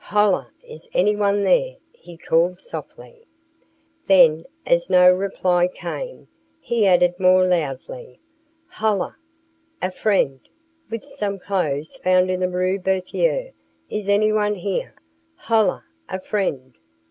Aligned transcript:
"Hola! 0.03 0.49
Is 0.67 0.89
anyone 0.95 1.43
there?" 1.43 1.75
he 1.91 2.17
called 2.17 2.59
softly. 2.59 3.27
Then, 4.07 4.45
as 4.65 4.89
no 4.89 5.11
reply 5.11 5.67
came, 5.67 6.27
he 6.59 6.87
added 6.87 7.19
more 7.19 7.45
loudly: 7.45 8.19
"Hola! 8.67 9.15
A 9.79 9.91
friend 9.91 10.39
with 10.89 11.03
some 11.05 11.37
clothes 11.37 11.97
found 11.97 12.31
in 12.31 12.39
the 12.39 12.49
Rue 12.49 12.79
Berthier. 12.79 13.51
Is 13.91 14.09
anyone 14.09 14.55
here? 14.55 14.95
Hola! 15.35 15.83
A 16.09 16.19
friend!" 16.19 16.79